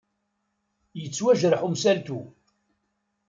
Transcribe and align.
Yettwajreḥ 1.01 1.61
umsaltu! 1.67 2.19